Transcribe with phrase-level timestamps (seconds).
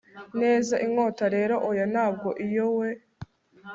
[0.41, 2.89] Neza inkota rero oya ntabwo iyo we